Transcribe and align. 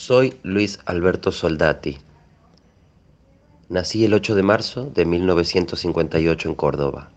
Soy 0.00 0.38
Luis 0.44 0.78
Alberto 0.86 1.32
Soldati. 1.32 1.98
Nací 3.68 4.04
el 4.04 4.14
8 4.14 4.36
de 4.36 4.44
marzo 4.44 4.84
de 4.84 5.04
1958 5.04 6.48
en 6.48 6.54
Córdoba. 6.54 7.10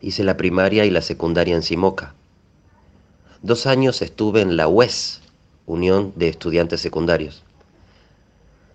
Hice 0.00 0.24
la 0.24 0.36
primaria 0.36 0.84
y 0.84 0.90
la 0.90 1.00
secundaria 1.00 1.54
en 1.54 1.62
Simoca. 1.62 2.12
Dos 3.40 3.68
años 3.68 4.02
estuve 4.02 4.40
en 4.40 4.56
la 4.56 4.66
UES, 4.66 5.20
Unión 5.64 6.12
de 6.16 6.26
Estudiantes 6.26 6.80
Secundarios. 6.80 7.44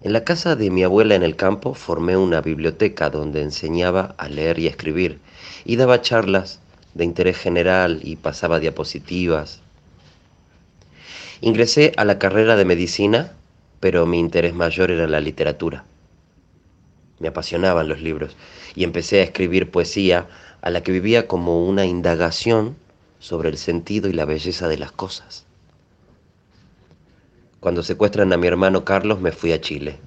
En 0.01 0.13
la 0.13 0.23
casa 0.23 0.55
de 0.55 0.71
mi 0.71 0.85
abuela 0.85 1.15
en 1.15 1.23
el 1.23 1.35
campo 1.35 1.73
formé 1.73 2.15
una 2.15 2.39
biblioteca 2.39 3.09
donde 3.09 3.41
enseñaba 3.41 4.15
a 4.17 4.29
leer 4.29 4.57
y 4.57 4.67
escribir 4.67 5.19
y 5.65 5.75
daba 5.75 6.01
charlas 6.01 6.61
de 6.93 7.03
interés 7.03 7.37
general 7.37 7.99
y 8.03 8.15
pasaba 8.15 8.61
diapositivas. 8.61 9.62
Ingresé 11.41 11.93
a 11.97 12.05
la 12.05 12.19
carrera 12.19 12.55
de 12.55 12.65
medicina, 12.65 13.33
pero 13.79 14.05
mi 14.05 14.19
interés 14.19 14.53
mayor 14.53 14.91
era 14.91 15.07
la 15.07 15.19
literatura. 15.19 15.85
Me 17.19 17.27
apasionaban 17.27 17.87
los 17.87 18.01
libros 18.01 18.35
y 18.75 18.83
empecé 18.83 19.19
a 19.19 19.23
escribir 19.23 19.71
poesía 19.71 20.27
a 20.61 20.69
la 20.69 20.81
que 20.83 20.91
vivía 20.91 21.27
como 21.27 21.65
una 21.65 21.85
indagación 21.85 22.75
sobre 23.19 23.49
el 23.49 23.57
sentido 23.57 24.09
y 24.09 24.13
la 24.13 24.25
belleza 24.25 24.67
de 24.67 24.77
las 24.77 24.91
cosas. 24.91 25.45
Cuando 27.59 27.83
secuestran 27.83 28.33
a 28.33 28.37
mi 28.37 28.47
hermano 28.47 28.83
Carlos 28.83 29.21
me 29.21 29.31
fui 29.31 29.53
a 29.53 29.61
Chile. 29.61 29.97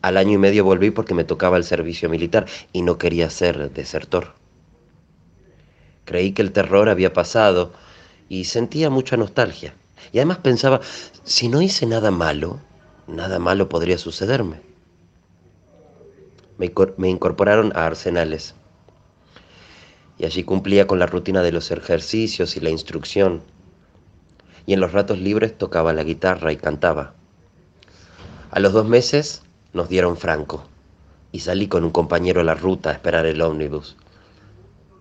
Al 0.00 0.16
año 0.16 0.32
y 0.32 0.38
medio 0.38 0.64
volví 0.64 0.90
porque 0.90 1.14
me 1.14 1.24
tocaba 1.24 1.56
el 1.56 1.64
servicio 1.64 2.08
militar 2.08 2.46
y 2.72 2.82
no 2.82 2.98
quería 2.98 3.30
ser 3.30 3.70
desertor. 3.72 4.34
Creí 6.04 6.32
que 6.32 6.42
el 6.42 6.52
terror 6.52 6.88
había 6.88 7.12
pasado 7.12 7.72
y 8.28 8.44
sentía 8.44 8.90
mucha 8.90 9.16
nostalgia. 9.16 9.74
Y 10.10 10.18
además 10.18 10.38
pensaba, 10.38 10.80
si 11.24 11.48
no 11.48 11.62
hice 11.62 11.86
nada 11.86 12.10
malo, 12.10 12.58
nada 13.06 13.38
malo 13.38 13.68
podría 13.68 13.98
sucederme. 13.98 14.60
Me, 16.58 17.08
incorporaron 17.08 17.72
a 17.74 17.86
Arsenales 17.86 18.54
y 20.18 20.24
allí 20.24 20.44
cumplía 20.44 20.86
con 20.86 20.98
la 20.98 21.06
rutina 21.06 21.42
de 21.42 21.50
los 21.50 21.70
ejercicios 21.70 22.56
y 22.56 22.60
la 22.60 22.70
instrucción 22.70 23.42
y 24.66 24.74
en 24.74 24.80
los 24.80 24.92
ratos 24.92 25.18
libres 25.18 25.56
tocaba 25.56 25.92
la 25.92 26.04
guitarra 26.04 26.52
y 26.52 26.56
cantaba. 26.56 27.14
A 28.50 28.60
los 28.60 28.72
dos 28.72 28.86
meses 28.86 29.42
nos 29.72 29.88
dieron 29.88 30.16
franco 30.16 30.64
y 31.32 31.40
salí 31.40 31.66
con 31.66 31.84
un 31.84 31.90
compañero 31.90 32.42
a 32.42 32.44
la 32.44 32.54
ruta 32.54 32.90
a 32.90 32.92
esperar 32.92 33.26
el 33.26 33.40
ómnibus. 33.40 33.96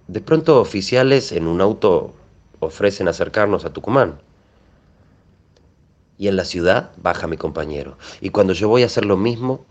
De 0.08 0.22
pronto 0.22 0.60
oficiales 0.60 1.32
en 1.32 1.48
un 1.48 1.62
auto 1.62 2.16
ofrecen 2.60 3.08
acercarnos 3.08 3.66
a 3.66 3.74
Tucumán. 3.74 4.20
Y 6.22 6.28
en 6.28 6.36
la 6.36 6.46
ciudad 6.46 6.92
baja 7.02 7.26
mi 7.26 7.36
compañero. 7.36 7.98
Y 8.22 8.30
cuando 8.30 8.54
yo 8.54 8.70
voy 8.70 8.84
a 8.84 8.86
hacer 8.86 9.06
lo 9.06 9.18
mismo, 9.18 9.66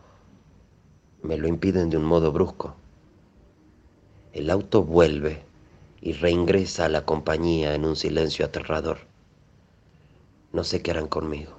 me 1.22 1.38
lo 1.38 1.46
impiden 1.46 1.88
de 1.90 1.96
un 1.96 2.04
modo 2.04 2.32
brusco. 2.32 2.74
El 4.32 4.50
auto 4.50 4.82
vuelve 4.82 5.44
y 6.02 6.12
reingresa 6.12 6.86
a 6.86 6.88
la 6.90 7.06
compañía 7.06 7.74
en 7.74 7.84
un 7.84 7.94
silencio 7.94 8.44
aterrador 8.44 8.98
no 10.52 10.64
sé 10.64 10.82
qué 10.82 10.90
harán 10.90 11.06
conmigo. 11.06 11.52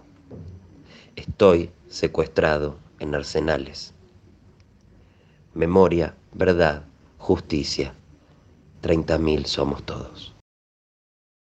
Estoy 1.16 1.72
secuestrado 1.90 2.78
en 3.00 3.16
arsenales. 3.16 3.94
Memoria, 5.54 6.16
verdad, 6.34 6.84
justicia. 7.18 7.94
Treinta 8.82 9.18
mil 9.18 9.46
somos 9.46 9.84
todos. 9.84 10.34